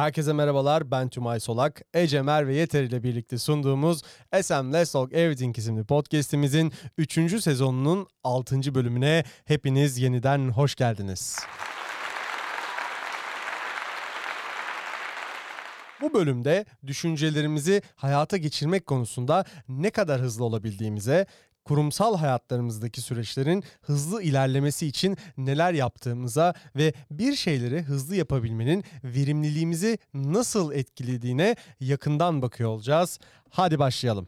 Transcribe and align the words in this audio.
Herkese 0.00 0.32
merhabalar, 0.32 0.90
ben 0.90 1.08
Tümay 1.08 1.40
Solak. 1.40 1.82
Ece 1.94 2.22
Mer 2.22 2.46
ve 2.46 2.54
Yeter 2.54 2.82
ile 2.82 3.02
birlikte 3.02 3.38
sunduğumuz 3.38 4.02
SM 4.42 4.72
Let's 4.72 4.92
Talk 4.92 5.12
Everything 5.12 5.58
isimli 5.58 5.84
podcastimizin 5.84 6.72
3. 6.98 7.42
sezonunun 7.42 8.06
6. 8.24 8.74
bölümüne 8.74 9.24
hepiniz 9.44 9.98
yeniden 9.98 10.48
hoş 10.48 10.74
geldiniz. 10.74 11.38
Bu 16.00 16.14
bölümde 16.14 16.64
düşüncelerimizi 16.86 17.82
hayata 17.96 18.36
geçirmek 18.36 18.86
konusunda 18.86 19.44
ne 19.68 19.90
kadar 19.90 20.20
hızlı 20.20 20.44
olabildiğimize, 20.44 21.26
kurumsal 21.70 22.16
hayatlarımızdaki 22.16 23.00
süreçlerin 23.00 23.64
hızlı 23.82 24.22
ilerlemesi 24.22 24.86
için 24.86 25.16
neler 25.36 25.72
yaptığımıza 25.72 26.54
ve 26.76 26.92
bir 27.10 27.34
şeyleri 27.34 27.82
hızlı 27.82 28.16
yapabilmenin 28.16 28.84
verimliliğimizi 29.04 29.98
nasıl 30.14 30.72
etkilediğine 30.72 31.56
yakından 31.80 32.42
bakıyor 32.42 32.70
olacağız. 32.70 33.18
Hadi 33.50 33.78
başlayalım. 33.78 34.26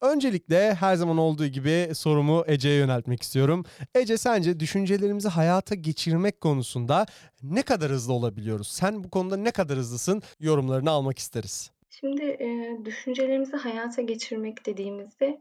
Öncelikle 0.00 0.74
her 0.74 0.96
zaman 0.96 1.18
olduğu 1.18 1.46
gibi 1.46 1.90
sorumu 1.94 2.44
Ece'ye 2.46 2.76
yöneltmek 2.76 3.22
istiyorum. 3.22 3.64
Ece 3.94 4.18
sence 4.18 4.60
düşüncelerimizi 4.60 5.28
hayata 5.28 5.74
geçirmek 5.74 6.40
konusunda 6.40 7.06
ne 7.42 7.62
kadar 7.62 7.90
hızlı 7.90 8.12
olabiliyoruz? 8.12 8.68
Sen 8.68 9.04
bu 9.04 9.10
konuda 9.10 9.36
ne 9.36 9.50
kadar 9.50 9.78
hızlısın? 9.78 10.22
Yorumlarını 10.40 10.90
almak 10.90 11.18
isteriz. 11.18 11.70
Şimdi, 11.90 12.22
eee, 12.22 12.84
düşüncelerimizi 12.84 13.56
hayata 13.56 14.02
geçirmek 14.02 14.66
dediğimizde 14.66 15.40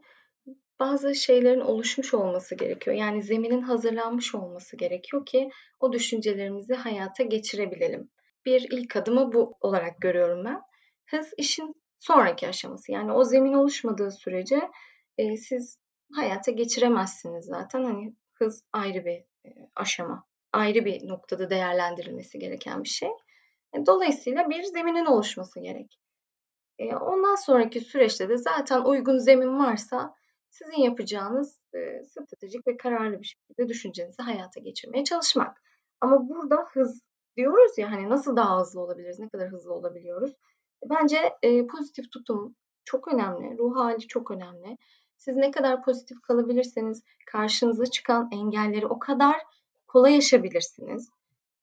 bazı 0.79 1.15
şeylerin 1.15 1.59
oluşmuş 1.59 2.13
olması 2.13 2.55
gerekiyor. 2.55 2.95
Yani 2.95 3.23
zeminin 3.23 3.61
hazırlanmış 3.61 4.35
olması 4.35 4.77
gerekiyor 4.77 5.25
ki 5.25 5.49
o 5.79 5.93
düşüncelerimizi 5.93 6.73
hayata 6.73 7.23
geçirebilelim. 7.23 8.09
Bir 8.45 8.67
ilk 8.71 8.95
adımı 8.95 9.33
bu 9.33 9.57
olarak 9.61 10.01
görüyorum 10.01 10.45
ben. 10.45 10.61
Hız 11.09 11.33
işin 11.37 11.75
sonraki 11.99 12.47
aşaması. 12.47 12.91
Yani 12.91 13.11
o 13.11 13.23
zemin 13.23 13.53
oluşmadığı 13.53 14.11
sürece, 14.11 14.61
eee, 15.17 15.37
siz 15.37 15.77
hayata 16.15 16.51
geçiremezsiniz 16.51 17.45
zaten. 17.45 17.83
Hani, 17.83 18.15
hız 18.33 18.63
ayrı 18.73 19.05
bir, 19.05 19.23
eee, 19.45 19.69
aşama, 19.75 20.25
ayrı 20.53 20.85
bir 20.85 21.07
noktada 21.07 21.49
değerlendirilmesi 21.49 22.39
gereken 22.39 22.83
bir 22.83 22.89
şey. 22.89 23.09
E, 23.75 23.85
dolayısıyla 23.85 24.49
bir 24.49 24.63
zeminin 24.63 25.05
oluşması 25.05 25.59
gerek. 25.59 25.99
Eee, 26.79 26.95
ondan 26.95 27.35
sonraki 27.35 27.81
süreçte 27.81 28.29
de 28.29 28.37
zaten 28.37 28.81
uygun 28.81 29.17
zemin 29.17 29.59
varsa 29.59 30.15
sizin 30.49 30.81
yapacağınız, 30.81 31.59
eee, 31.73 32.03
stratejik 32.09 32.67
ve 32.67 32.77
kararlı 32.77 33.19
bir 33.21 33.25
şekilde 33.25 33.69
düşüncenizi 33.69 34.21
hayata 34.21 34.59
geçirmeye 34.59 35.03
çalışmak. 35.03 35.61
Ama 36.01 36.29
burada 36.29 36.67
hız 36.73 37.01
diyoruz 37.37 37.77
ya, 37.77 37.91
hani, 37.91 38.09
nasıl 38.09 38.35
daha 38.35 38.59
hızlı 38.59 38.81
olabiliriz, 38.81 39.19
ne 39.19 39.29
kadar 39.29 39.49
hızlı 39.49 39.73
olabiliyoruz? 39.73 40.31
E, 40.85 40.89
bence, 40.89 41.17
eee, 41.43 41.67
pozitif 41.67 42.11
tutum 42.11 42.55
çok 42.85 43.13
önemli, 43.13 43.57
ruh 43.57 43.75
hâli 43.75 44.07
çok 44.07 44.31
önemli. 44.31 44.77
Siz 45.17 45.35
ne 45.35 45.51
kadar 45.51 45.83
pozitif 45.83 46.21
kalabilirseniz 46.21 47.03
karşınıza 47.25 47.85
çıkan 47.85 48.29
engelleri 48.31 48.87
o 48.87 48.99
kadar 48.99 49.35
kolay 49.87 50.17
aşabilirsiniz. 50.17 51.09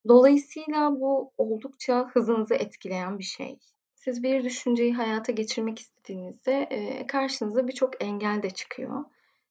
Dolayısıyla 0.09 1.01
bu 1.01 1.33
oldukça 1.39 2.11
hızınızı 2.12 2.55
etkileyen 2.55 3.19
bir 3.19 3.25
şey. 3.25 3.59
Siz 4.07 4.23
bir 4.23 4.45
düşünceyi 4.45 4.95
hayata 4.95 5.33
geçirmek 5.33 5.79
istediğinizde, 5.79 6.69
eee, 6.71 7.07
karşınıza 7.07 7.69
birçok 7.69 8.05
engel 8.05 8.43
de 8.43 8.51
çıkıyor. 8.51 9.05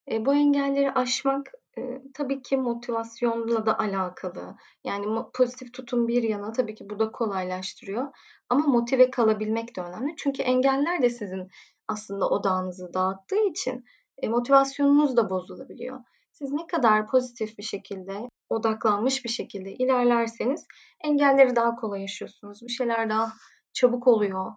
Eee, 0.07 0.25
bu 0.25 0.33
engelleri 0.35 0.91
aşmak, 0.91 1.51
eee, 1.77 2.01
tabii 2.13 2.41
ki 2.41 2.57
motivasyonla 2.57 3.65
da 3.65 3.79
alakalı. 3.79 4.55
Yani 4.83 5.05
pozitif 5.33 5.73
tutum 5.73 6.07
bir 6.07 6.23
yana 6.23 6.51
tabii 6.51 6.75
ki 6.75 6.89
bu 6.89 6.99
da 6.99 7.11
kolaylaştırıyor 7.11 8.07
ama 8.49 8.67
motive 8.67 9.11
kalabilmek 9.11 9.75
de 9.77 9.81
önemli. 9.81 10.15
Çünkü 10.17 10.41
engeller 10.41 11.01
de 11.01 11.09
sizin 11.09 11.47
aslında 11.87 12.29
odağınızı 12.29 12.93
dağıttığı 12.93 13.49
için, 13.49 13.85
eee, 14.21 14.29
motivasyonunuz 14.29 15.17
da 15.17 15.29
bozulabiliyor. 15.29 15.99
Siz 16.31 16.51
ne 16.51 16.67
kadar 16.67 17.07
pozitif 17.07 17.57
bir 17.57 17.63
şekilde, 17.63 18.29
odaklanmış 18.49 19.25
bir 19.25 19.29
şekilde 19.29 19.73
ilerlerseniz 19.73 20.65
engelleri 21.03 21.55
daha 21.55 21.75
kolay 21.75 22.03
aşıyorsunuz. 22.03 22.61
Bir 22.63 22.71
şeyler 22.71 23.09
daha 23.09 23.31
çabuk 23.75 24.07
oluyor, 24.07 24.51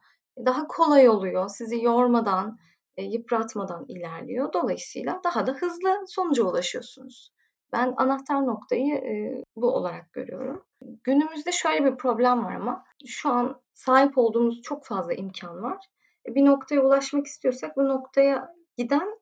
daha 0.46 0.66
kolay 0.66 1.08
oluyor. 1.08 1.48
Sizi 1.48 1.82
yormadan, 1.84 2.58
eee, 2.96 3.04
yıpratmadan 3.04 3.84
ilerliyor. 3.88 4.52
Dolayısıyla 4.52 5.20
daha 5.24 5.46
da 5.46 5.52
hızlı 5.52 6.04
sonuca 6.08 6.44
ulaşıyorsunuz. 6.44 7.32
Ben 7.72 7.94
anahtar 7.96 8.46
noktayı, 8.46 8.94
eee, 8.94 9.44
bu 9.56 9.70
olarak 9.74 10.12
görüyorum. 10.12 10.64
Günümüzde 11.04 11.52
şöyle 11.52 11.84
bir 11.84 11.96
problem 11.96 12.44
var 12.44 12.54
ama 12.54 12.84
şu 13.06 13.28
an 13.30 13.60
sahip 13.74 14.18
olduğumuz 14.18 14.62
çok 14.62 14.84
fazla 14.86 15.14
imkân 15.14 15.62
var. 15.62 15.86
E, 16.28 16.34
bir 16.34 16.44
noktaya 16.44 16.80
ulaşmak 16.80 17.26
istiyorsak 17.26 17.76
bu 17.76 17.88
noktaya 17.88 18.54
giden 18.76 19.18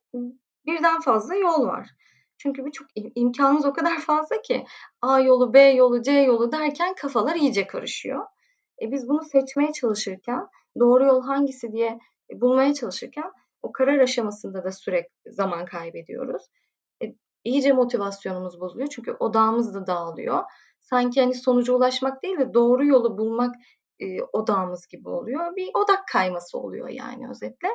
birden 0.66 1.00
fazla 1.00 1.34
yol 1.34 1.66
var. 1.66 1.90
Çünkü 2.38 2.64
birçok 2.66 2.88
im 2.94 3.12
imkânımız 3.14 3.64
o 3.66 3.72
kadar 3.72 3.98
fazla 4.00 4.42
ki 4.42 4.66
A 5.02 5.20
yolu, 5.20 5.54
B 5.54 5.60
yolu, 5.60 6.02
C 6.02 6.12
yolu 6.12 6.52
derken 6.52 6.94
kafalar 6.94 7.36
iyice 7.36 7.66
karışıyor. 7.66 8.26
E, 8.82 8.92
biz 8.92 9.08
bunu 9.08 9.24
seçmeye 9.24 9.72
çalışırken, 9.72 10.48
doğru 10.80 11.04
yol 11.04 11.22
hangisi 11.22 11.72
diye 11.72 11.98
e, 12.32 12.40
bulmaya 12.40 12.74
çalışırken 12.74 13.32
o 13.62 13.72
karar 13.72 13.98
aşamasında 13.98 14.64
da 14.64 14.72
sürekli 14.72 15.32
zaman 15.32 15.64
kaybediyoruz. 15.64 16.42
E, 17.02 17.14
iyice 17.44 17.72
motivasyonumuz 17.72 18.60
bozuluyor 18.60 18.88
çünkü 18.88 19.12
odağımız 19.20 19.74
da 19.74 19.86
dağılıyor. 19.86 20.42
Sanki, 20.80 21.20
hani, 21.20 21.34
sonuca 21.34 21.72
ulaşmak 21.74 22.22
değil 22.22 22.38
de 22.38 22.54
doğru 22.54 22.86
yolu 22.86 23.18
bulmak, 23.18 23.54
eee, 23.98 24.18
odağımız 24.32 24.86
gibi 24.86 25.08
oluyor. 25.08 25.56
Bir 25.56 25.70
odak 25.74 26.08
kayması 26.12 26.58
oluyor 26.58 26.88
yani 26.88 27.30
özetle. 27.30 27.68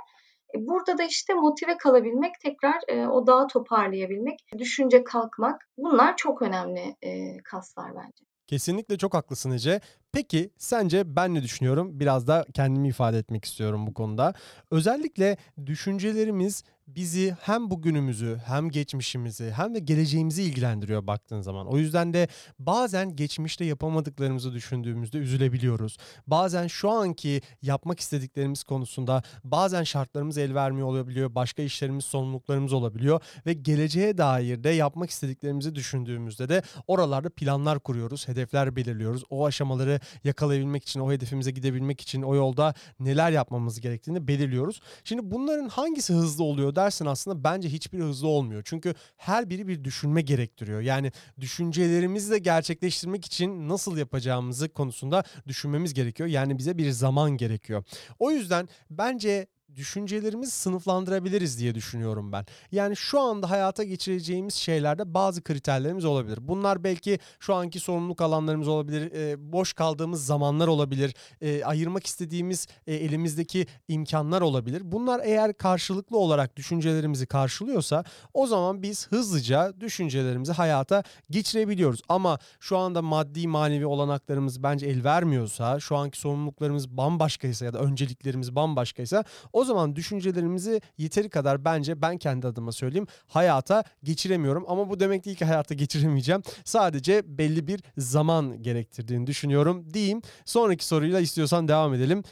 E, 0.56 0.68
burada 0.68 0.98
da, 0.98 1.04
işte, 1.04 1.34
motive 1.34 1.78
kalabilmek, 1.78 2.32
tekrar, 2.44 2.82
eee, 2.90 3.08
odağı 3.08 3.48
toparlayabilmek, 3.48 4.40
düşünce 4.58 5.04
kalkmak 5.04 5.62
bunlar 5.78 6.18
çok 6.18 6.42
önemli, 6.42 6.96
eee, 7.02 7.38
kaslar 7.44 7.96
bence. 7.96 8.31
Kesinlikle 8.52 8.98
çok 8.98 9.14
haklısın 9.14 9.52
Ece. 9.52 9.82
Peki 10.12 10.50
sence 10.58 11.16
ben 11.16 11.34
ne 11.34 11.44
düşünüyorum? 11.44 12.00
Biraz 12.00 12.28
da 12.28 12.46
kendimi 12.54 12.88
ifade 12.88 13.18
etmek 13.18 13.46
istiyorum 13.46 13.88
bu 13.88 13.94
konuda. 13.94 14.34
Özellikle 14.72 15.38
düşüncelerimiz 15.66 16.64
bizi 16.96 17.36
hem 17.42 17.72
bugünümüzü 17.72 18.42
hem 18.46 18.70
geçmişimizi 18.70 19.52
hem 19.52 19.76
de 19.76 19.80
geleceğimizi 19.80 20.44
ilgilendiriyor 20.44 21.08
baktığın 21.08 21.42
zaman. 21.42 21.68
O 21.68 21.78
yüzden 21.78 22.14
de 22.14 22.28
bazen 22.60 23.16
geçmişte 23.16 23.66
yapamadıklarımızı 23.66 24.54
düşündüğümüzde 24.54 25.18
üzülebiliyoruz. 25.18 25.98
Bazen 26.28 26.68
şu 26.68 26.90
anki 26.90 27.42
yapmak 27.62 28.00
istediklerimiz 28.00 28.64
konusunda 28.64 29.24
bazen 29.44 29.84
şartlarımız 29.84 30.38
el 30.38 30.56
vermiyor 30.56 30.88
olabiliyor. 30.88 31.36
Başka 31.36 31.62
işlerimiz, 31.62 32.06
sorumluluklarımız 32.06 32.74
olabiliyor 32.74 33.22
ve 33.46 33.54
geleceğe 33.54 34.18
dair 34.18 34.64
de 34.64 34.70
yapmak 34.70 35.10
istediklerimizi 35.10 35.76
düşündüğümüzde 35.76 36.50
de 36.50 36.62
oralarda 36.88 37.30
planlar 37.30 37.80
kuruyoruz, 37.80 38.28
hedefler 38.28 38.76
belirliyoruz. 38.76 39.24
O 39.30 39.46
aşamaları 39.46 40.00
yakalayabilmek 40.24 40.84
için, 40.84 41.00
o 41.00 41.12
hedefimize 41.12 41.52
gidebilmek 41.52 42.02
için 42.02 42.22
o 42.22 42.36
yolda 42.36 42.74
neler 43.00 43.32
yapmamız 43.32 43.82
gerektiğini 43.82 44.28
belirliyoruz. 44.28 44.82
Şimdi 45.04 45.32
bunların 45.32 45.70
hangisi 45.70 46.14
hızlı 46.14 46.44
oluyor 46.44 46.76
dersen 46.86 47.06
aslında 47.06 47.44
bence 47.44 47.70
hiçbiri 47.70 48.02
hızlı 48.02 48.28
olmuyor. 48.28 48.62
Çünkü 48.66 48.94
her 49.18 49.50
biri 49.50 49.68
bir 49.68 49.84
düşünme 49.84 50.22
gerektiriyor. 50.22 50.82
Yani 50.82 51.12
düşüncelerimizi 51.40 52.32
de 52.32 52.40
gerçekleştirmek 52.40 53.26
için 53.26 53.70
nasıl 53.70 53.98
yapacağımızı 53.98 54.70
konusunda 54.70 55.24
düşünmemiz 55.48 55.94
gerekiyor. 55.94 56.30
Yani 56.30 56.58
bize 56.58 56.78
bir 56.78 56.92
zaman 56.92 57.32
gerekiyor. 57.32 57.84
O 58.20 58.32
yüzden 58.32 58.70
bence 58.90 59.48
düşüncelerimizi 59.76 60.52
sınıflandırabiliriz 60.52 61.60
diye 61.60 61.76
düşünüyorum 61.76 62.32
ben. 62.32 62.46
Yani 62.72 62.96
şu 62.96 63.20
anda 63.20 63.50
hayata 63.50 63.84
geçireceğimiz 63.84 64.54
şeylerde 64.54 65.14
bazı 65.14 65.44
kriterlerimiz 65.44 66.06
olabilir. 66.06 66.40
Bunlar 66.42 66.84
belki 66.84 67.20
şu 67.40 67.56
anki 67.56 67.80
sorumluluk 67.80 68.22
alanlarımız 68.22 68.68
olabilir, 68.68 69.12
eee, 69.12 69.36
boş 69.40 69.74
kaldığımız 69.74 70.26
zamanlar 70.26 70.68
olabilir, 70.68 71.14
eee, 71.42 71.64
ayırmak 71.64 72.06
istediğimiz, 72.06 72.68
eee, 72.88 72.96
elimizdeki 72.96 73.66
imkânlar 73.88 74.42
olabilir. 74.42 74.82
Bunlar 74.86 75.22
eğer 75.24 75.54
karşılıklı 75.54 76.18
olarak 76.18 76.56
düşüncelerimizi 76.56 77.26
karşılıyorsa 77.26 78.04
o 78.34 78.48
zaman 78.48 78.82
biz 78.82 79.08
hızlıca 79.08 79.74
düşüncelerimizi 79.80 80.52
hayata 80.52 81.04
geçirebiliyoruz. 81.30 82.02
Ama 82.10 82.40
şu 82.60 82.78
anda 82.78 83.02
maddi 83.02 83.48
manevi 83.48 83.86
olanaklarımız 83.86 84.64
bence 84.64 84.88
el 84.88 85.04
vermiyorsa, 85.04 85.80
şu 85.80 85.96
anki 85.96 86.20
sorumluluklarımız 86.20 86.90
bambaşkaysa 86.90 87.66
ya 87.66 87.74
da 87.74 87.80
önceliklerimiz 87.80 88.56
bambaşkaysa 88.56 89.24
o 89.54 89.61
zaman 89.66 89.96
düşüncelerimizi 89.96 90.82
yeteri 90.98 91.30
kadar 91.30 91.66
bence 91.66 92.02
ben 92.02 92.18
kendi 92.18 92.48
adıma 92.48 92.72
söyleyeyim 92.72 93.08
hayata 93.28 93.84
geçiremiyorum. 94.04 94.66
Ama 94.68 94.90
bu 94.90 95.00
demek 95.00 95.26
değil 95.26 95.38
ki 95.38 95.46
hayata 95.46 95.74
geçiremeyeceğim. 95.74 96.42
Sadece 96.66 97.38
belli 97.38 97.68
bir 97.68 97.84
zaman 97.98 98.64
gerektirdiğini 98.64 99.28
düşünüyorum 99.28 99.94
diyeyim. 99.94 100.22
Sonraki 100.46 100.86
soruyla 100.86 101.20
istiyorsan 101.20 101.68
devam 101.68 101.94
edelim. 101.94 102.24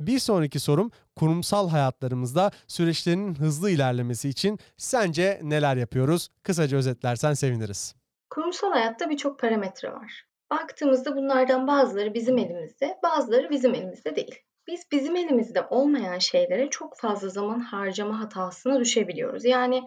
Bir 0.00 0.18
sonraki 0.18 0.60
sorum 0.60 0.90
kurumsal 1.16 1.68
hayatlarımızda 1.68 2.50
süreçlerin 2.66 3.34
hızlı 3.34 3.70
ilerlemesi 3.70 4.28
için 4.28 4.58
sence 4.76 5.40
neler 5.42 5.76
yapıyoruz? 5.76 6.28
Kısaca 6.42 6.76
özetlersen 6.76 7.34
seviniriz. 7.34 7.94
Kurumsal 8.30 8.72
hayatta 8.72 9.10
birçok 9.10 9.38
parametre 9.38 9.92
var. 9.92 10.26
Baktığımızda 10.50 11.16
bunlardan 11.16 11.66
bazıları 11.66 12.14
bizim 12.14 12.38
elimizde, 12.38 12.98
bazıları 13.02 13.50
bizim 13.50 13.74
elimizde 13.74 14.16
değil. 14.16 14.34
Biz 14.66 14.84
bizim 14.92 15.16
elimizde 15.16 15.66
olmayan 15.70 16.18
şeylere 16.18 16.70
çok 16.70 16.98
fazla 16.98 17.28
zaman 17.28 17.60
harcama 17.60 18.20
hatasına 18.20 18.80
düşebiliyoruz. 18.80 19.44
Yani 19.44 19.82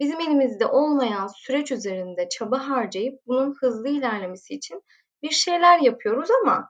bizim 0.00 0.20
elimizde 0.20 0.66
olmayan 0.66 1.26
süreç 1.26 1.72
üzerinde 1.72 2.28
çaba 2.28 2.68
harcayıp 2.68 3.20
bunun 3.26 3.54
hızlı 3.60 3.88
ilerlemesi 3.88 4.54
için 4.54 4.82
bir 5.22 5.30
şeyler 5.30 5.78
yapıyoruz 5.78 6.28
ama 6.42 6.68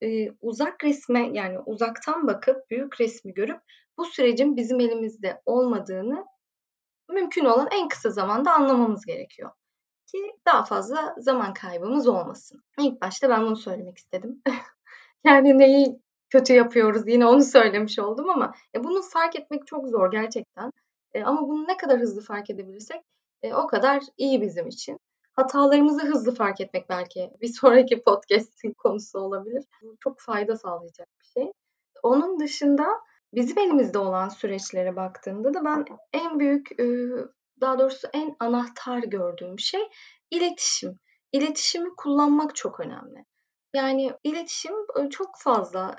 eee, 0.00 0.32
uzak 0.40 0.84
resme 0.84 1.30
yani 1.32 1.58
uzaktan 1.66 2.26
bakıp 2.26 2.70
büyük 2.70 3.00
resmi 3.00 3.34
görüp 3.34 3.60
bu 3.98 4.04
sürecin 4.04 4.56
bizim 4.56 4.80
elimizde 4.80 5.42
olmadığını 5.46 6.24
mümkün 7.10 7.44
olan 7.44 7.68
en 7.72 7.88
kısa 7.88 8.10
zamanda 8.10 8.52
anlamamız 8.52 9.06
gerekiyor 9.06 9.50
ki 10.06 10.18
daha 10.46 10.64
fazla 10.64 11.14
zaman 11.18 11.54
kaybımız 11.54 12.08
olmasın. 12.08 12.62
İlk 12.80 13.02
başta 13.02 13.30
ben 13.30 13.42
bunu 13.46 13.56
söylemek 13.56 13.98
istedim. 13.98 14.42
Yani 15.26 15.58
neyi 15.58 16.01
kötü 16.32 16.52
yapıyoruz 16.52 17.02
yine 17.08 17.26
onu 17.26 17.42
söylemiş 17.42 17.98
oldum 17.98 18.30
ama 18.30 18.54
e, 18.74 18.84
bunu 18.84 19.02
fark 19.02 19.36
etmek 19.36 19.66
çok 19.66 19.88
zor 19.88 20.10
gerçekten. 20.10 20.70
Eee, 21.14 21.22
ama 21.24 21.48
bunu 21.48 21.68
ne 21.68 21.76
kadar 21.76 22.00
hızlı 22.00 22.20
fark 22.22 22.50
edebilirsek, 22.50 23.00
eee, 23.42 23.54
o 23.54 23.66
kadar 23.66 24.02
iyi 24.18 24.42
bizim 24.42 24.68
için. 24.68 24.98
Hatalarımızı 25.32 26.06
hızlı 26.06 26.34
fark 26.34 26.60
etmek 26.60 26.88
belki 26.88 27.30
bir 27.40 27.48
sonraki 27.48 28.02
podcast'in 28.06 28.72
konusu 28.72 29.18
olabilir. 29.18 29.64
Çok 30.00 30.20
fayda 30.20 30.56
sağlayacak 30.56 31.08
bir 31.20 31.40
şey. 31.40 31.52
Onun 32.02 32.40
dışında 32.40 32.86
bizim 33.34 33.58
elimizde 33.58 33.98
olan 33.98 34.28
süreçlere 34.28 34.96
baktığımda 34.96 35.54
da 35.54 35.64
ben 35.64 35.84
en 36.12 36.38
büyük, 36.38 36.80
ııı, 36.80 37.32
daha 37.60 37.78
doğrusu 37.78 38.08
en 38.12 38.36
anahtar 38.40 38.98
gördüğüm 38.98 39.58
şey 39.58 39.82
iletişim. 40.30 40.98
İletişimi 41.32 41.88
kullanmak 41.96 42.56
çok 42.56 42.80
önemli. 42.80 43.24
Yani 43.74 44.12
iletişim, 44.24 44.74
çok 45.10 45.30
fazla, 45.38 45.96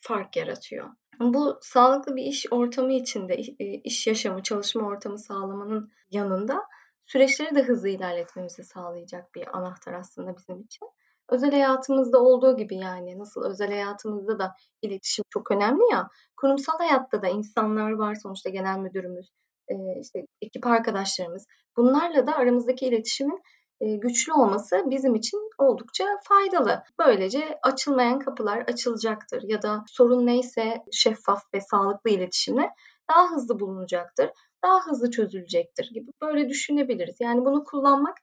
fark 0.00 0.36
yaratıyor. 0.36 0.90
Bu 1.20 1.58
sağlıklı 1.62 2.16
bir 2.16 2.22
iş 2.22 2.46
ortamı 2.50 2.92
içinde, 2.92 3.36
iş 3.84 4.06
yaşamı, 4.06 4.42
çalışma 4.42 4.86
ortamı 4.86 5.18
sağlamanın 5.18 5.90
yanında 6.10 6.62
süreçleri 7.06 7.54
de 7.54 7.62
hızlı 7.62 7.88
ilerletmemizi 7.88 8.64
sağlayacak 8.64 9.34
bir 9.34 9.58
anahtar 9.58 9.92
aslında 9.92 10.36
bizim 10.36 10.60
için. 10.60 10.88
Özel 11.28 11.50
hayatımızda 11.50 12.20
olduğu 12.20 12.56
gibi 12.56 12.76
yani 12.76 13.18
nasıl 13.18 13.44
özel 13.44 13.70
hayatımızda 13.70 14.38
da 14.38 14.54
iletişim 14.82 15.24
çok 15.30 15.50
önemli 15.50 15.82
ya, 15.92 16.08
kurumsal 16.36 16.78
hayatta 16.78 17.22
da 17.22 17.28
insanlar 17.28 17.92
var 17.92 18.14
sonuçta 18.14 18.50
genel 18.50 18.78
müdürümüz, 18.78 19.30
işte 20.00 20.26
ekip 20.42 20.66
arkadaşlarımız. 20.66 21.46
Bunlarla 21.76 22.26
da 22.26 22.36
aramızdaki 22.36 22.86
iletişimin, 22.86 23.42
güçlü 23.80 24.32
olması 24.32 24.84
bizim 24.86 25.14
için 25.14 25.50
oldukça 25.58 26.04
faydalı. 26.24 26.82
Böylece 26.98 27.58
açılmayan 27.62 28.18
kapılar 28.18 28.58
açılacaktır 28.58 29.42
ya 29.42 29.62
da 29.62 29.84
sorun 29.88 30.26
neyse 30.26 30.84
şeffaf 30.92 31.42
ve 31.54 31.60
sağlıklı 31.60 32.10
iletişimle 32.10 32.70
daha 33.10 33.30
hızlı 33.30 33.60
bulunacaktır, 33.60 34.30
daha 34.64 34.86
hızlı 34.86 35.10
çözülecektir 35.10 35.90
gibi 35.94 36.10
böyle 36.22 36.48
düşünebiliriz. 36.48 37.16
Yani 37.20 37.44
bunu 37.44 37.64
kullanmak, 37.64 38.16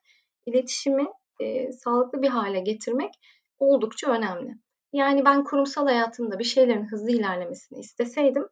iletişimi, 0.46 1.06
eee, 1.40 1.72
sağlıklı 1.72 2.22
bir 2.22 2.28
hâle 2.28 2.60
getirmek 2.60 3.10
oldukça 3.58 4.10
önemli. 4.10 4.54
Yani 4.92 5.24
ben 5.24 5.44
kurumsal 5.44 5.86
hayatımda 5.86 6.38
bir 6.38 6.44
şeylerin 6.44 6.86
hızlı 6.86 7.10
ilerlemesini 7.10 7.78
isteseydim 7.80 8.48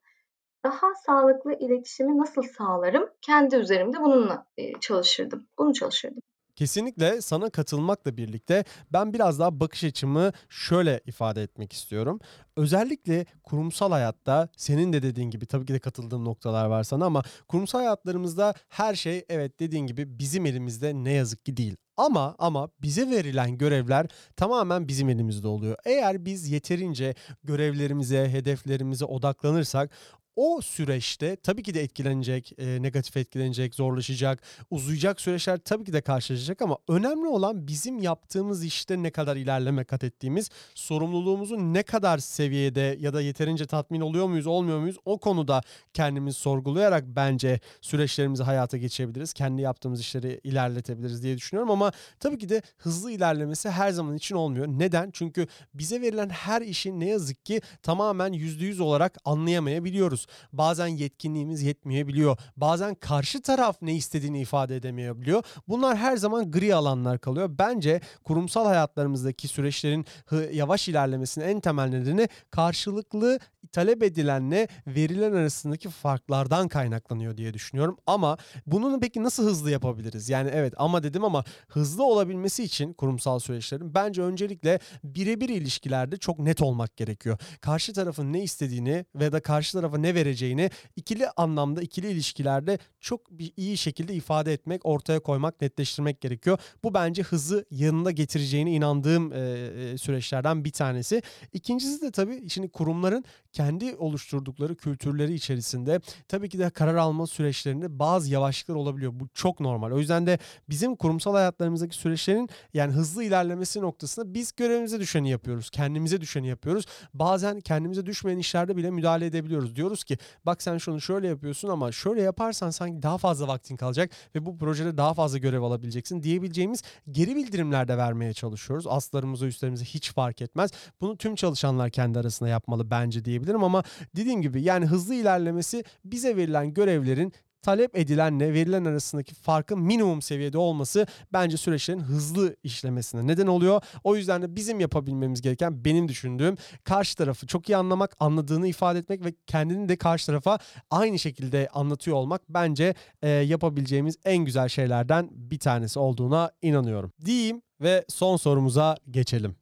daha 0.65 0.87
sağlıklı 1.07 1.55
iletişimi 1.55 2.19
nasıl 2.19 2.43
sağlarım? 2.43 3.11
Kendi 3.23 3.57
üzerimde 3.57 4.01
bununla, 4.01 4.47
eee, 4.57 4.73
çalışırdım. 4.81 5.47
Bunu 5.59 5.75
çalışırdım. 5.75 6.23
Kesinlikle 6.57 7.21
sana 7.23 7.51
katılmakla 7.51 8.17
birlikte 8.17 8.65
ben 8.93 9.13
biraz 9.13 9.39
daha 9.39 9.61
bakış 9.61 9.85
açımı 9.85 10.33
şöyle 10.49 11.01
ifade 11.07 11.43
etmek 11.43 11.73
istiyorum. 11.73 12.21
Özellikle 12.57 13.27
kurumsal 13.43 13.91
hayatta 13.91 14.49
senin 14.57 14.93
de 14.93 15.03
dediğin 15.03 15.31
gibi 15.31 15.47
tabii 15.47 15.67
ki 15.67 15.75
de 15.75 15.79
katıldığım 15.79 16.25
noktalar 16.25 16.67
var 16.67 16.85
sana 16.85 17.05
ama 17.05 17.23
kurumsal 17.49 17.79
hayatlarımızda 17.79 18.55
her 18.69 18.95
şey 18.95 19.25
evet 19.29 19.61
dediğin 19.61 19.87
gibi 19.87 20.19
bizim 20.19 20.47
elimizde 20.47 20.95
ne 20.95 21.13
yazık 21.13 21.45
ki 21.45 21.57
değil. 21.57 21.77
Ama 21.97 22.35
ama 22.39 22.69
bize 22.83 23.11
verilen 23.11 23.59
görevler 23.59 24.07
tamamen 24.37 24.89
bizim 24.89 25.09
elimizde 25.09 25.49
oluyor. 25.49 25.77
Eğer 25.85 26.25
biz 26.25 26.51
yeterince 26.51 27.15
görevlerimize, 27.45 28.29
hedeflerimize 28.29 29.05
odaklanırsak 29.05 29.91
o 30.37 30.61
süreçte 30.63 31.37
tabii 31.37 31.63
ki 31.63 31.75
de 31.75 31.83
etkilenecek, 31.83 32.53
eee, 32.59 32.83
negatif 32.83 33.17
etkilenecek, 33.17 33.75
zorlaşacak, 33.75 34.43
uzayacak 34.71 35.21
süreçler 35.21 35.59
tabii 35.59 35.85
ki 35.85 35.93
de 35.93 36.01
karşılaşacak 36.01 36.63
ama 36.63 36.79
önemli 36.89 37.29
olan 37.29 37.69
bizim 37.69 37.99
yaptığımız 37.99 38.65
işte 38.65 39.03
ne 39.03 39.11
kadar 39.11 39.37
ilerleme 39.37 39.85
kat 39.85 40.05
ettiğimiz, 40.05 40.51
sorumluluğumuzu 40.75 41.57
ne 41.57 41.83
kadar 41.83 42.19
seviyede 42.19 42.97
ya 43.01 43.15
da 43.15 43.21
yeterince 43.21 43.67
tatmin 43.67 44.01
oluyor 44.01 44.27
muyuz, 44.27 44.47
olmuyor 44.47 44.79
muyuz 44.79 44.97
o 45.05 45.19
konuda 45.19 45.61
kendimizi 45.95 46.39
sorgulayarak 46.39 47.05
bence 47.07 47.61
süreçlerimizi 47.81 48.43
hayata 48.43 48.77
geçirebiliriz. 48.77 49.33
Kendi 49.33 49.63
yaptığımız 49.63 50.01
işleri 50.01 50.41
ilerletebiliriz 50.45 51.23
diye 51.23 51.37
düşünüyorum 51.37 51.71
ama 51.71 51.93
tabii 52.21 52.39
ki 52.39 52.49
de 52.49 52.63
hızlı 52.79 53.11
ilerlemesi 53.13 53.71
her 53.71 53.91
zaman 53.91 54.17
için 54.17 54.35
olmuyor. 54.35 54.67
Neden? 54.69 55.11
Çünkü 55.13 55.47
bize 55.75 56.01
verilen 56.01 56.29
her 56.29 56.63
işi 56.63 57.01
ne 57.01 57.09
yazık 57.09 57.45
ki 57.47 57.61
tamamen 57.83 58.33
%100 58.33 58.81
olarak 58.83 59.17
anlayamayabiliyoruz. 59.25 60.26
Bazen 60.53 60.87
yetkinliğimiz 60.87 61.63
yetmeyebiliyor. 61.63 62.37
Bazen 62.57 62.95
karşı 62.95 63.43
taraf 63.43 63.77
ne 63.83 63.95
istediğini 63.95 64.41
ifade 64.41 64.77
edemeyebiliyor. 64.77 65.43
Bunlar 65.69 65.97
her 65.97 66.17
zaman 66.17 66.51
gri 66.51 66.75
alanlar 66.75 67.19
kalıyor. 67.19 67.51
Bence 67.59 68.01
kurumsal 68.25 68.67
hayatlarımızdaki 68.67 69.49
süreçlerin 69.49 70.07
yavaş 70.53 70.89
ilerlemesinin 70.89 71.45
en 71.45 71.61
temel 71.61 71.89
nedeni 71.89 72.29
karşılıklı 72.51 73.39
talep 73.73 74.03
edilenle 74.03 74.69
verilen 74.87 75.33
arasındaki 75.33 75.89
farklardan 75.91 76.69
kaynaklanıyor 76.69 77.37
diye 77.37 77.55
düşünüyorum. 77.55 77.97
Ama 78.07 78.37
bunu 78.67 79.01
peki 79.01 79.23
nasıl 79.23 79.47
hızlı 79.47 79.71
yapabiliriz? 79.71 80.29
Yani 80.29 80.51
evet 80.53 80.75
ama 80.77 81.03
dedim 81.03 81.25
ama 81.25 81.45
hızlı 81.69 82.05
olabilmesi 82.05 82.65
için 82.65 82.93
kurumsal 82.93 83.39
süreçlerin 83.39 83.95
bence 83.95 84.23
öncelikle 84.23 84.79
birebir 85.05 85.49
ilişkilerde 85.49 86.17
çok 86.17 86.39
net 86.39 86.63
olmak 86.63 86.97
gerekiyor. 86.97 87.39
Karşı 87.61 87.93
tarafın 87.93 88.33
ne 88.33 88.43
istediğini 88.43 89.05
ve 89.15 89.33
da 89.33 89.41
karşı 89.41 89.73
tarafa 89.73 89.99
ne 89.99 90.15
vereceğini 90.15 90.71
ikili 90.97 91.29
anlamda, 91.37 91.83
ikili 91.83 92.11
ilişkilerde 92.11 92.79
çok 93.01 93.31
bir 93.31 93.53
iyi 93.57 93.79
şekilde 93.79 94.15
ifade 94.15 94.53
etmek, 94.53 94.87
ortaya 94.87 95.21
koymak, 95.21 95.61
netleştirmek 95.61 96.21
gerekiyor. 96.21 96.59
Bu 96.85 96.95
bence 96.95 97.23
hızı 97.23 97.67
yanında 97.71 98.11
getireceğine 98.11 98.73
inandığım, 98.73 99.33
eee, 99.33 99.99
süreçlerden 99.99 100.65
bir 100.65 100.73
tanesi. 100.73 101.23
İkincisi 101.53 102.03
de 102.03 102.11
tabii 102.11 102.49
şimdi 102.49 102.69
kurumların 102.69 103.25
kendi 103.57 103.97
oluşturdukları 103.97 104.75
kültürleri 104.75 105.35
içerisinde 105.35 106.01
tabii 106.29 106.49
ki 106.49 106.59
de 106.59 106.71
karar 106.71 106.95
alma 106.95 107.27
süreçlerinde 107.27 107.99
bazı 107.99 108.33
yavaşlıklar 108.33 108.75
olabiliyor. 108.75 109.13
Bu 109.15 109.29
çok 109.35 109.61
normal. 109.61 109.91
O 109.91 109.99
yüzden 109.99 110.27
de 110.27 110.39
bizim 110.69 110.97
kurumsal 110.97 111.35
hayatlarımızdaki 111.35 111.97
süreçlerin 111.97 112.49
yani 112.75 112.93
hızlı 112.93 113.25
ilerlemesi 113.25 113.81
noktasında 113.81 114.35
biz 114.35 114.53
görevimize 114.57 115.01
düşeni 115.01 115.31
yapıyoruz. 115.31 115.71
Kendimize 115.71 116.21
düşeni 116.21 116.49
yapıyoruz. 116.49 116.85
Bazen 117.15 117.61
kendimize 117.61 118.07
düşmeyen 118.07 118.39
işlerde 118.39 118.77
bile 118.77 118.91
müdahale 118.91 119.27
edebiliyoruz. 119.27 119.77
Diyoruz 119.77 120.05
ki 120.05 120.19
bak 120.47 120.63
sen 120.63 120.79
şunu 120.79 121.01
şöyle 121.01 121.29
yapıyorsun 121.29 121.69
ama 121.69 121.93
şöyle 121.93 122.23
yaparsan 122.23 122.71
sanki 122.71 123.03
daha 123.03 123.19
fazla 123.19 123.49
vaktin 123.49 123.77
kalacak 123.77 124.11
ve 124.35 124.47
bu 124.47 124.59
projede 124.59 124.97
daha 124.97 125.15
fazla 125.15 125.39
görev 125.39 125.63
alabileceksin 125.63 126.23
diyebileceğimiz 126.23 126.83
geri 127.11 127.37
bildirimler 127.37 127.89
de 127.89 127.97
vermeye 127.99 128.33
çalışıyoruz. 128.33 128.87
Astlarımıza 128.87 129.47
üstlerimize 129.47 129.85
hiç 129.85 130.13
fark 130.13 130.43
etmez. 130.43 130.71
Bunu 131.01 131.17
tüm 131.17 131.35
çalışanlar 131.35 131.91
kendi 131.91 132.19
arasında 132.19 132.49
yapmalı 132.49 132.91
bence 132.91 133.25
diyebilirim 133.25 133.46
ama 133.55 133.83
dediğim 134.17 134.43
gibi 134.43 134.63
yani 134.63 134.87
hızlı 134.87 135.15
ilerlemesi 135.15 135.85
bize 136.05 136.37
verilen 136.37 136.75
görevlerin 136.75 137.33
talep 137.67 137.97
edilenle 137.99 138.53
verilen 138.53 138.85
arasındaki 138.85 139.35
farkın 139.35 139.81
minimum 139.81 140.23
seviyede 140.23 140.59
olması 140.59 141.07
bence 141.33 141.57
süreçlerin 141.57 142.01
hızlı 142.01 142.57
işlemesine 142.63 143.27
neden 143.27 143.47
oluyor. 143.47 143.83
O 144.05 144.17
yüzden 144.17 144.43
de 144.43 144.57
bizim 144.57 144.81
yapabilmemiz 144.81 145.43
gereken 145.43 145.85
benim 145.85 146.09
düşündüğüm 146.09 146.57
karşı 146.85 147.17
tarafı 147.17 147.47
çok 147.47 147.69
iyi 147.69 147.77
anlamak, 147.77 148.17
anladığını 148.21 148.69
ifade 148.69 148.99
etmek 148.99 149.25
ve 149.25 149.35
kendini 149.47 149.89
de 149.89 149.97
karşı 149.97 150.27
tarafa 150.27 150.59
aynı 150.91 151.19
şekilde 151.19 151.69
anlatıyor 151.75 152.17
olmak 152.17 152.43
bence 152.49 152.95
eee, 153.23 153.29
yapabileceğimiz 153.29 154.17
en 154.25 154.45
güzel 154.45 154.69
şeylerden 154.69 155.29
bir 155.33 155.59
tanesi 155.59 155.99
olduğuna 155.99 156.51
inanıyorum. 156.63 157.13
Diyeyim 157.25 157.63
ve 157.81 158.05
son 158.09 158.37
sorumuza 158.37 158.97
geçelim. 159.11 159.57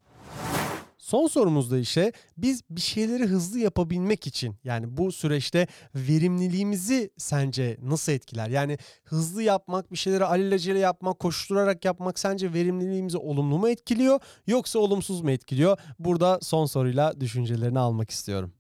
Son 1.14 1.26
sorumuzda 1.26 1.78
ise 1.78 2.12
biz 2.37 2.62
bir 2.71 2.80
şeyleri 2.80 3.25
hızlı 3.25 3.59
yapabilmek 3.59 4.26
için 4.26 4.56
yani 4.64 4.97
bu 4.97 5.12
süreçte 5.12 5.66
verimliliğimizi 5.94 7.11
sence 7.16 7.76
nasıl 7.83 8.12
etkiler? 8.12 8.49
Yani 8.49 8.78
hızlı 9.04 9.42
yapmak, 9.42 9.92
bir 9.92 9.97
şeyleri 9.97 10.25
alelacele 10.25 10.78
yapmak, 10.78 11.18
koşturarak 11.18 11.85
yapmak 11.85 12.18
sence 12.18 12.52
verimliliğimizi 12.52 13.18
olumlu 13.18 13.59
mu 13.59 13.68
etkiliyor 13.68 14.21
yoksa 14.47 14.78
olumsuz 14.78 15.21
mu 15.21 15.30
etkiliyor? 15.30 15.78
Burada 15.99 16.38
son 16.42 16.66
soruyla 16.66 17.21
düşüncelerini 17.21 17.78
almak 17.78 18.11
istiyorum. 18.11 18.52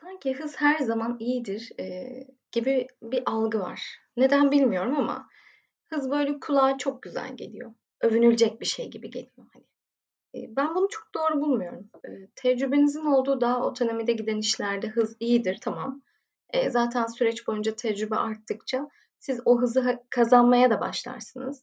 Sanki 0.00 0.34
hız 0.34 0.54
her 0.56 0.78
zaman 0.78 1.16
iyidir, 1.20 1.70
eee, 1.78 2.26
gibi 2.52 2.86
bir 3.02 3.22
algı 3.26 3.60
var. 3.60 3.82
Neden 4.16 4.50
bilmiyorum 4.50 4.96
ama 4.98 5.28
hız 5.88 6.10
böyle 6.10 6.40
kulağa 6.40 6.78
çok 6.78 7.02
güzel 7.02 7.36
geliyor. 7.36 7.72
Övünülecek 8.00 8.60
bir 8.60 8.66
şey 8.66 8.90
gibi 8.90 9.10
geliyor 9.10 9.46
hani. 9.52 9.71
Ben 10.34 10.74
bunu 10.74 10.88
çok 10.88 11.14
doğru 11.14 11.40
bulmuyorum. 11.40 11.90
Tecrübenizin 12.36 13.06
olduğu 13.06 13.40
daha 13.40 13.66
otonomide 13.66 14.12
giden 14.12 14.36
işlerde 14.36 14.88
hız 14.88 15.16
iyidir, 15.20 15.58
tamam. 15.60 16.02
Zaten 16.68 17.06
süreç 17.06 17.46
boyunca 17.46 17.76
tecrübe 17.76 18.16
arttıkça 18.16 18.88
siz 19.18 19.40
o 19.44 19.60
hızı 19.60 19.98
kazanmaya 20.10 20.70
da 20.70 20.80
başlarsınız 20.80 21.62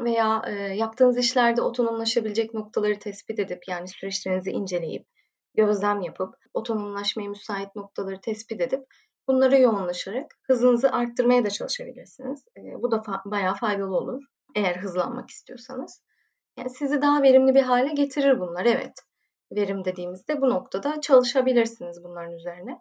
veya, 0.00 0.42
yaptığınız 0.74 1.18
işlerde 1.18 1.62
otonomlaşabilecek 1.62 2.54
noktaları 2.54 2.98
tespit 2.98 3.38
edip, 3.38 3.68
yani 3.68 3.88
süreçlerinizi 3.88 4.50
inceleyip, 4.50 5.06
gözlem 5.54 6.00
yapıp, 6.00 6.34
otonomlaşmaya 6.54 7.28
müsait 7.28 7.76
noktaları 7.76 8.20
tespit 8.20 8.60
edip 8.60 8.84
bunlara 9.28 9.56
yoğunlaşarak 9.56 10.34
hızınızı 10.42 10.92
arttırmaya 10.92 11.44
da 11.44 11.50
çalışabilirsiniz. 11.50 12.44
Bu 12.56 12.90
da 12.90 13.02
fa 13.02 13.22
bayağı 13.24 13.54
faydalı 13.54 13.96
olur 13.96 14.22
eğer 14.54 14.76
hızlanmak 14.76 15.30
istiyorsanız. 15.30 16.02
Yani 16.58 16.70
sizi 16.70 17.02
daha 17.02 17.22
verimli 17.22 17.54
bir 17.54 17.62
hâle 17.62 17.92
getirir 17.92 18.40
bunlar, 18.40 18.64
evet. 18.64 18.92
Verim 19.52 19.84
dediğimizde 19.84 20.40
bu 20.40 20.50
noktada 20.50 21.00
çalışabilirsiniz 21.00 22.04
bunların 22.04 22.32
üzerine. 22.32 22.78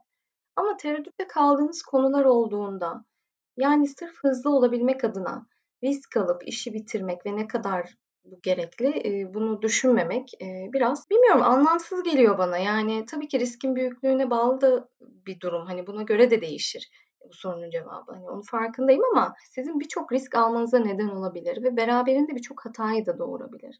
Ama 0.56 0.77
tereddütte 0.77 1.27
kaldığınız 1.27 1.82
konular 1.82 2.25
olduğunda, 2.25 3.06
yani 3.58 3.88
sırf 3.88 4.15
hızlı 4.22 4.50
olabilmek 4.50 5.03
adına 5.03 5.48
risk 5.84 6.18
alıp 6.18 6.48
işi 6.48 6.74
bitirmek 6.74 7.25
ve 7.25 7.36
ne 7.36 7.48
kadar 7.48 7.96
bu 8.25 8.39
gerekli, 8.44 9.27
bunu 9.34 9.62
düşünmemek, 9.62 10.30
biraz 10.74 11.10
bilmiyorum 11.10 11.42
anlamsız 11.42 12.03
geliyor 12.03 12.38
bana. 12.38 12.58
Yani 12.58 13.06
tabii 13.06 13.27
ki 13.27 13.39
riskin 13.39 13.75
büyüklüğüne 13.75 14.30
bağlı 14.30 14.62
da 14.62 14.89
bir 15.01 15.39
durum. 15.39 15.65
Hani 15.65 15.88
buna 15.88 16.03
göre 16.03 16.32
de 16.32 16.42
değişir 16.42 16.89
bu 17.30 17.34
sorunun 17.34 17.70
cevabı. 17.70 18.12
Hani 18.12 18.30
onun 18.30 18.42
farkındayım 18.42 19.03
ama 19.12 19.34
sizin 19.51 19.80
birçok 19.80 20.12
risk 20.12 20.36
almanıza 20.36 20.80
neden 20.80 21.08
olabilir 21.08 21.63
ve 21.63 21.77
beraberinde 21.77 22.36
birçok 22.36 22.65
hatayı 22.65 23.06
da 23.06 23.20
doğurabilir. 23.20 23.80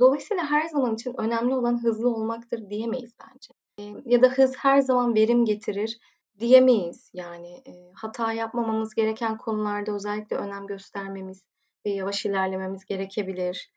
Dolayısıyla 0.00 0.50
her 0.50 0.66
zaman 0.68 0.94
için 0.94 1.14
önemli 1.18 1.54
olan 1.54 1.82
hızlı 1.82 2.08
olmaktır 2.08 2.70
diyemeyiz 2.70 3.12
bence. 3.20 3.54
Eee, 3.78 4.02
ya 4.04 4.22
da 4.22 4.28
hız 4.28 4.56
her 4.56 4.80
zaman 4.80 5.14
verim 5.14 5.44
getirir 5.44 5.98
diyemeyiz. 6.38 7.10
Yani, 7.14 7.62
eee, 7.66 7.92
hata 7.94 8.32
yapmamamız 8.32 8.94
gereken 8.94 9.38
konularda 9.38 9.92
özellikle 9.92 10.36
önem 10.36 10.66
göstermemiz 10.66 11.44
ve 11.86 11.90
yavaş 11.90 12.26
ilerlememiz 12.26 12.84
gerekebilir. 12.84 13.72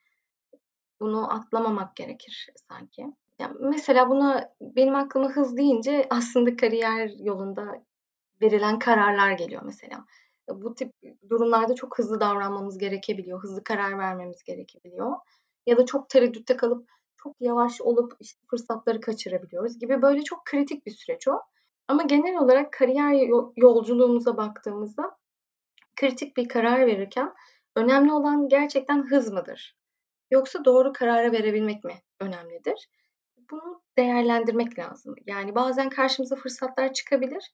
Bunu 0.99 1.33
atlamamak 1.33 1.95
gerekir 1.95 2.49
sanki. 2.69 3.05
Ya, 3.39 3.51
mesela 3.59 4.09
buna 4.09 4.49
benim 4.61 4.95
aklıma 4.95 5.29
hız 5.29 5.57
deyince 5.57 6.07
aslında 6.09 6.55
kariyer 6.55 7.11
yolunda 7.19 7.83
verilen 8.41 8.79
kararlar 8.79 9.31
geliyor 9.31 9.61
mesela. 9.65 10.05
Bu 10.49 10.75
tip 10.75 10.93
durumlarda 11.29 11.75
çok 11.75 11.99
hızlı 11.99 12.19
davranmamız 12.19 12.77
gerekebiliyor, 12.77 13.43
hızlı 13.43 13.63
karar 13.63 13.99
vermemiz 13.99 14.43
gerekebiliyor 14.43 15.15
ya 15.65 15.77
da 15.77 15.85
çok 15.85 16.09
tereddütte 16.09 16.57
kalıp 16.57 16.89
çok 17.17 17.35
yavaş 17.39 17.81
olup, 17.81 18.13
işte, 18.19 18.39
fırsatları 18.49 19.01
kaçırabiliyoruz 19.01 19.79
gibi 19.79 20.01
böyle 20.01 20.23
çok 20.23 20.45
kritik 20.45 20.85
bir 20.85 20.91
süreç 20.91 21.27
o. 21.27 21.41
Ama 21.87 22.03
genel 22.03 22.37
olarak 22.37 22.73
kariyer 22.73 23.11
yo 23.13 23.53
yolculuğumuza 23.55 24.37
baktığımızda 24.37 25.17
kritik 25.95 26.37
bir 26.37 26.47
karar 26.49 26.85
verirken 26.85 27.33
önemli 27.75 28.13
olan 28.13 28.49
gerçekten 28.49 29.03
hız 29.11 29.31
mıdır? 29.31 29.77
Yoksa 30.31 30.65
doğru 30.65 30.93
kararı 30.93 31.31
verebilmek 31.31 31.83
mi 31.83 31.93
önemlidir? 32.19 32.89
Bunu 33.51 33.81
değerlendirmek 33.97 34.79
lazım. 34.79 35.15
Yani 35.25 35.55
bazen 35.55 35.89
karşımıza 35.89 36.35
fırsatlar 36.35 36.93
çıkabilir. 36.93 37.53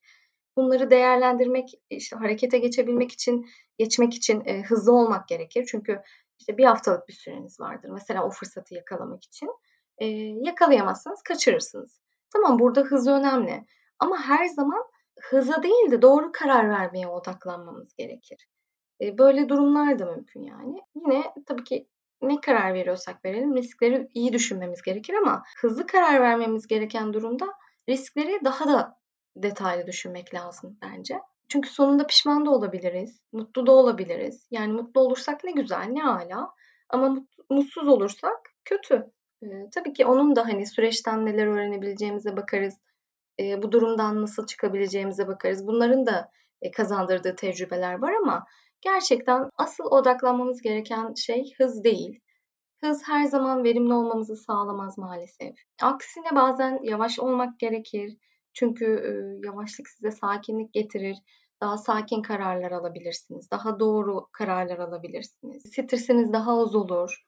Bunları 0.57 0.91
değerlendirmek, 0.91 1.69
işte, 1.89 2.15
harekete 2.15 2.57
geçebilmek 2.59 3.11
için, 3.11 3.45
geçmek 3.77 4.13
için, 4.13 4.41
eee, 4.41 4.63
hızlı 4.63 4.93
olmak 4.93 5.27
gerekir. 5.27 5.65
Çünkü, 5.71 6.01
işte, 6.39 6.57
1 6.57 6.65
haftalık 6.65 7.07
bir 7.07 7.13
süreniz 7.13 7.59
vardır 7.59 7.89
mesela 7.89 8.23
o 8.25 8.29
fırsatı 8.29 8.75
yakalamak 8.75 9.23
için. 9.23 9.49
Eee, 10.01 10.35
yakalayamazsanız 10.41 11.21
kaçırırsınız. 11.23 12.01
Tamam, 12.33 12.59
burada 12.59 12.81
hız 12.81 13.07
önemli 13.07 13.65
ama 13.99 14.17
her 14.23 14.45
zaman 14.45 14.83
hıza 15.21 15.63
değil 15.63 15.91
de 15.91 16.01
doğru 16.01 16.31
karar 16.31 16.69
vermeye 16.69 17.07
odaklanmamız 17.07 17.93
gerekir. 17.95 18.47
Eee, 18.99 19.17
böyle 19.17 19.49
durumlar 19.49 19.99
da 19.99 20.05
mümkün 20.05 20.43
yani. 20.43 20.81
Yine 20.95 21.23
tabii 21.47 21.63
ki 21.63 21.87
ne 22.21 22.41
karar 22.41 22.73
veriyorsak 22.73 23.25
verelim 23.25 23.55
riskleri 23.57 24.09
iyi 24.13 24.33
düşünmemiz 24.33 24.81
gerekir 24.81 25.13
ama 25.15 25.43
hızlı 25.61 25.87
karar 25.87 26.21
vermemiz 26.21 26.67
gereken 26.67 27.13
durumda 27.13 27.45
riskleri 27.89 28.39
daha 28.45 28.67
da 28.69 28.97
detaylı 29.35 29.87
düşünmek 29.87 30.33
lazım 30.33 30.77
bence. 30.81 31.19
Çünkü 31.49 31.69
sonunda 31.69 32.07
pişman 32.07 32.45
da 32.45 32.51
olabiliriz, 32.51 33.21
mutlu 33.31 33.67
da 33.67 33.71
olabiliriz. 33.71 34.47
Yani 34.51 34.73
mutlu 34.73 35.01
olursak 35.01 35.43
ne 35.43 35.51
güzel, 35.51 35.85
ne 35.89 36.03
âlâ 36.09 36.49
ama 36.89 37.09
mut 37.09 37.29
mutsuz 37.49 37.87
olursak 37.87 38.37
kötü. 38.65 39.11
Eee, 39.41 39.69
tabii 39.75 39.93
ki 39.93 40.05
onun 40.05 40.35
da, 40.35 40.45
hani, 40.47 40.65
süreçten 40.67 41.25
neler 41.25 41.47
öğrenebileceğimize 41.47 42.37
bakarız. 42.37 42.77
Eee, 43.37 43.59
bu 43.63 43.71
durumdan 43.71 44.21
nasıl 44.21 44.45
çıkabileceğimize 44.47 45.27
bakarız. 45.27 45.67
Bunların 45.67 46.05
da, 46.05 46.31
eee, 46.61 46.71
kazandırdığı 46.71 47.35
tecrübeler 47.35 47.93
var 48.01 48.13
ama 48.23 48.45
gerçekten 48.81 49.49
asıl 49.57 49.83
odaklanmamız 49.85 50.61
gereken 50.61 51.13
şey 51.13 51.53
hız 51.57 51.83
değil. 51.83 52.19
Hız 52.81 53.03
her 53.07 53.25
zaman 53.25 53.63
verimli 53.63 53.93
olmamızı 53.93 54.35
sağlamaz 54.35 54.97
maalesef. 54.97 55.55
Aksine 55.81 56.35
bazen 56.35 56.79
yavaş 56.83 57.19
olmak 57.19 57.59
gerekir. 57.59 58.17
Çünkü, 58.53 58.85
ııı, 58.85 59.45
yavaşlık 59.45 59.87
size 59.89 60.11
sakinlik 60.11 60.73
getirir. 60.73 61.17
Daha 61.61 61.77
sakin 61.77 62.21
kararlar 62.21 62.71
alabilirsiniz. 62.71 63.51
Daha 63.51 63.79
doğru 63.79 64.27
kararlar 64.33 64.79
alabilirsiniz. 64.79 65.63
Stresiniz 65.73 66.33
daha 66.33 66.61
az 66.61 66.75
olur. 66.75 67.23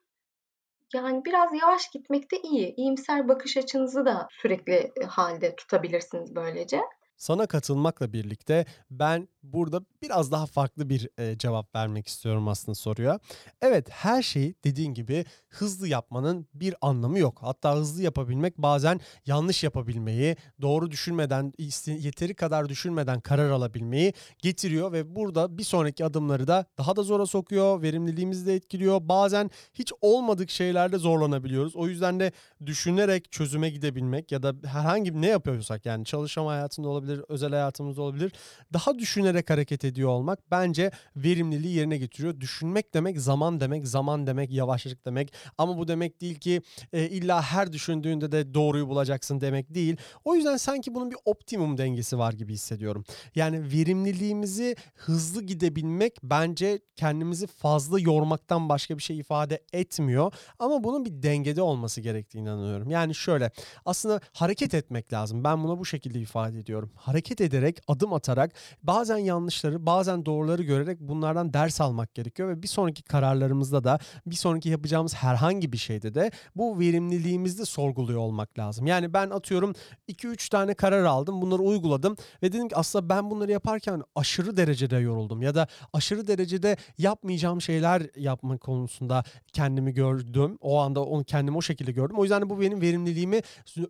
Yani 0.93 1.25
biraz 1.25 1.49
yavaş 1.61 1.89
gitmek 1.91 2.31
de 2.31 2.37
iyi. 2.43 2.73
İyimser 2.77 3.27
bakış 3.27 3.57
açınızı 3.57 4.05
da 4.05 4.27
sürekli, 4.31 4.73
eee, 4.73 5.05
hâlde 5.07 5.55
tutabilirsiniz 5.55 6.35
böylece. 6.35 6.81
Sana 7.17 7.45
katılmakla 7.47 8.13
birlikte 8.13 8.65
ben 8.91 9.27
burada 9.43 9.81
biraz 10.01 10.31
daha 10.31 10.45
farklı 10.45 10.89
bir, 10.89 11.09
eee, 11.19 11.37
cevap 11.37 11.75
vermek 11.75 12.07
istiyorum 12.07 12.47
aslında 12.47 12.75
soruya. 12.75 13.19
Evet, 13.61 13.89
her 13.89 14.21
şeyi 14.23 14.55
dediğin 14.63 14.93
gibi 14.93 15.25
hızlı 15.49 15.87
yapmanın 15.87 16.47
bir 16.53 16.75
anlamı 16.81 17.19
yok. 17.19 17.37
Hatta 17.41 17.75
hızlı 17.75 18.03
yapabilmek 18.03 18.57
bazen 18.57 18.99
yanlış 19.25 19.63
yapabilmeyi, 19.63 20.35
doğru 20.61 20.91
düşünmeden, 20.91 21.53
yeteri 21.87 22.35
kadar 22.35 22.69
düşünmeden 22.69 23.19
karar 23.19 23.49
alabilmeyi 23.49 24.13
getiriyor 24.41 24.91
ve 24.91 25.15
burada 25.15 25.57
bir 25.57 25.63
sonraki 25.63 26.05
adımları 26.05 26.47
da 26.47 26.65
daha 26.77 26.95
da 26.95 27.03
zora 27.03 27.25
sokuyor, 27.25 27.81
verimliliğimizi 27.81 28.45
de 28.45 28.55
etkiliyor. 28.55 28.99
Bazen 29.01 29.51
hiç 29.73 29.93
olmadık 30.01 30.49
şeylerde 30.49 30.97
zorlanabiliyoruz. 30.97 31.75
O 31.75 31.87
yüzden 31.87 32.19
de 32.19 32.31
düşünerek 32.65 33.31
çözüme 33.31 33.69
gidebilmek 33.69 34.31
ya 34.31 34.43
da 34.43 34.53
herhangi 34.67 35.21
ne 35.21 35.27
yapıyorsak 35.27 35.85
yani 35.85 36.05
çalışma 36.05 36.51
hayatında 36.51 36.87
olabilir, 36.87 37.04
özel 37.27 37.49
hayatımızda 37.49 38.01
olabilir, 38.01 38.31
daha 38.73 38.99
düşünerek 38.99 39.49
hareket 39.49 39.85
ediyor 39.85 40.09
olmak 40.09 40.51
bence 40.51 40.91
verimliliği 41.15 41.75
yerine 41.75 41.97
getiriyor. 41.97 42.39
Düşünmek 42.39 42.93
demek 42.93 43.21
zaman 43.21 43.59
demek, 43.59 43.87
zaman 43.87 44.27
demek 44.27 44.51
yavaşlık 44.51 45.05
demek 45.05 45.33
ama 45.57 45.77
bu 45.77 45.87
demek 45.87 46.21
değil 46.21 46.35
ki, 46.35 46.61
eee, 46.93 47.09
illa 47.09 47.41
her 47.41 47.73
düşündüğünde 47.73 48.31
de 48.31 48.53
doğruyu 48.53 48.87
bulacaksın 48.89 49.41
demek 49.41 49.73
değil. 49.73 49.97
O 50.25 50.35
yüzden 50.35 50.57
sanki 50.57 50.95
bunun 50.95 51.11
bir 51.11 51.17
optimum 51.25 51.77
dengesi 51.77 52.17
var 52.17 52.33
gibi 52.33 52.53
hissediyorum. 52.53 53.03
Yani 53.35 53.71
verimliliğimizi 53.71 54.75
hızlı 54.95 55.43
gidebilmek 55.43 56.17
bence 56.23 56.79
kendimizi 56.95 57.47
fazla 57.47 57.99
yormaktan 57.99 58.69
başka 58.69 58.97
bir 58.97 59.03
şey 59.03 59.19
ifade 59.19 59.61
etmiyor 59.73 60.33
ama 60.59 60.83
bunun 60.83 61.05
bir 61.05 61.23
dengede 61.23 61.61
olması 61.61 62.01
gerektiğine 62.01 62.45
inanıyorum. 62.49 62.89
Yani 62.89 63.15
şöyle, 63.15 63.51
aslında 63.85 64.19
hareket 64.33 64.73
etmek 64.73 65.13
lazım. 65.13 65.43
Ben 65.43 65.63
buna 65.63 65.79
bu 65.79 65.85
şekilde 65.85 66.19
ifade 66.19 66.59
ediyorum. 66.59 66.91
Hareket 66.95 67.41
ederek, 67.41 67.79
adım 67.87 68.13
atarak, 68.13 68.51
bazen 68.83 69.17
yanlışları, 69.17 69.85
bazen 69.85 70.25
doğruları 70.25 70.63
görerek 70.63 70.99
bunlardan 70.99 71.53
ders 71.53 71.81
almak 71.81 72.15
gerekiyor 72.15 72.49
ve 72.49 72.63
bir 72.63 72.67
sonraki 72.67 73.03
kararlarımızda 73.03 73.83
da, 73.83 73.99
bir 74.25 74.35
sonraki 74.35 74.69
yapacağımız 74.69 75.15
herhangi 75.15 75.71
bir 75.73 75.77
şeyde 75.77 76.15
de 76.15 76.31
bu 76.55 76.79
verimliliğimizi 76.79 77.59
de 77.59 77.65
sorguluyor 77.65 78.19
olmak 78.19 78.59
lazım. 78.59 78.87
Yani 78.87 79.13
ben 79.13 79.29
atıyorum 79.29 79.73
2-3 80.09 80.49
tane 80.49 80.73
karar 80.73 81.03
aldım, 81.03 81.41
bunları 81.41 81.61
uyguladım 81.61 82.15
ve 82.43 82.53
dedim 82.53 82.67
ki 82.67 82.75
aslında 82.75 83.09
ben 83.09 83.31
bunları 83.31 83.51
yaparken 83.51 84.03
aşırı 84.15 84.57
derecede 84.57 84.95
yoruldum 84.95 85.41
ya 85.41 85.55
da 85.55 85.67
aşırı 85.93 86.27
derecede 86.27 86.77
yapmayacağım 86.97 87.61
şeyler 87.61 88.01
yapma 88.15 88.57
konusunda 88.57 89.23
kendimi 89.53 89.93
gördüm. 89.93 90.57
O 90.61 90.79
anda 90.79 91.03
onu 91.03 91.23
kendimi 91.23 91.57
o 91.57 91.61
şekilde 91.61 91.91
gördüm. 91.91 92.17
O 92.19 92.23
yüzden 92.23 92.41
de 92.41 92.49
bu 92.49 92.61
benim 92.61 92.81
verimliliğimi 92.81 93.41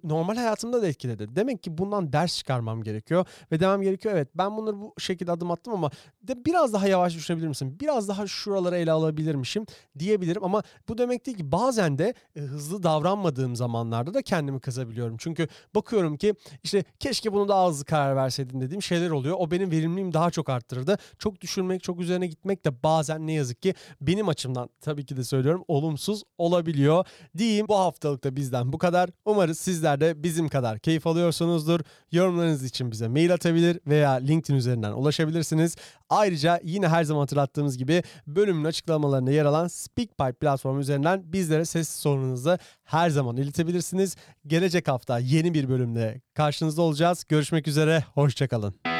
normal 0.04 0.36
hayatımda 0.36 0.82
da 0.82 0.88
etkiledi. 0.88 1.36
Demek 1.36 1.64
ki 1.64 1.78
bundan 1.78 2.14
ders 2.14 2.38
çıkarmam 2.38 2.84
gerekiyor. 2.84 2.95
Gerekiyor. 2.96 3.26
Ve 3.52 3.60
demem 3.60 3.82
gerekiyor 3.82 4.16
evet 4.16 4.28
ben 4.36 4.58
bunları 4.58 4.82
bu 4.82 4.94
şekilde 4.98 5.32
adım 5.32 5.52
attım 5.52 5.74
ama 5.74 5.92
de 6.24 6.46
biraz 6.46 6.74
daha 6.74 6.88
yavaş 6.88 7.16
düşünebilir 7.16 7.48
misin? 7.48 7.78
Biraz 7.80 8.08
daha 8.08 8.28
şuraları 8.28 8.78
ele 8.78 8.92
alabilirmişim 8.92 9.66
diyebilirim 10.00 10.44
ama 10.44 10.64
bu 10.90 10.98
demek 10.98 11.26
değil 11.26 11.38
ki 11.38 11.52
bazen 11.52 11.98
de 11.98 12.14
e, 12.36 12.40
hızlı 12.40 12.84
davranmadığım 12.84 13.56
zamanlarda 13.56 14.14
da 14.14 14.22
kendimi 14.22 14.60
kızabiliyorum. 14.60 15.18
Çünkü 15.18 15.48
bakıyorum 15.76 16.18
ki 16.18 16.34
işte 16.64 16.84
keşke 17.00 17.34
bunu 17.34 17.48
daha 17.48 17.70
hızlı 17.70 17.86
karar 17.86 18.16
verseydim 18.16 18.62
dediğim 18.62 18.82
şeyler 18.82 19.10
oluyor. 19.10 19.36
O 19.40 19.52
benim 19.52 19.72
verimliliğimi 19.72 20.14
daha 20.14 20.32
çok 20.32 20.50
arttırırdı. 20.50 20.98
Çok 21.20 21.42
düşünmek, 21.42 21.84
çok 21.84 22.00
üzerine 22.00 22.28
gitmek 22.28 22.66
de 22.66 22.84
bazen 22.84 23.28
ne 23.28 23.34
yazık 23.34 23.62
ki 23.62 23.74
benim 24.02 24.30
açımdan 24.30 24.70
tabii 24.82 25.06
ki 25.06 25.18
de 25.18 25.24
söylüyorum 25.24 25.64
olumsuz 25.68 26.24
olabiliyor. 26.38 27.06
Diyeyim 27.38 27.68
bu 27.68 27.80
haftalık 27.80 28.24
da 28.24 28.36
bizden 28.36 28.74
bu 28.74 28.78
kadar. 28.78 29.10
Umarız 29.26 29.60
sizler 29.60 30.02
de 30.02 30.24
bizim 30.24 30.50
kadar 30.50 30.80
keyif 30.80 31.08
alıyorsunuzdur. 31.08 31.80
Yorumlarınız 32.12 32.66
için 32.86 32.92
bize 32.92 33.08
mail 33.08 33.34
atabilir 33.34 33.80
veya 33.88 34.12
LinkedIn 34.12 34.58
üzerinden 34.58 34.92
ulaşabilirsiniz. 34.92 35.76
Ayrıca 36.10 36.60
yine 36.64 36.88
her 36.88 37.04
zaman 37.04 37.20
hatırlattığımız 37.20 37.78
gibi 37.78 38.04
bölümün 38.28 38.66
açıklamalarında 38.66 39.32
yer 39.32 39.46
alan 39.46 39.68
SpeakPipe 39.68 40.34
platformu 40.34 40.80
üzerinden 40.80 41.24
bizlere 41.34 41.66
ses 41.66 41.90
sorununuzu 41.90 42.58
her 42.84 43.10
zaman 43.10 43.38
iletebilirsiniz. 43.38 44.16
Gelecek 44.48 44.88
hafta 44.88 45.20
yeni 45.20 45.54
bir 45.54 45.70
bölümde 45.70 46.22
karşınızda 46.34 46.82
olacağız. 46.82 47.26
Görüşmek 47.30 47.68
üzere, 47.68 48.04
hoşçakalın. 48.14 48.95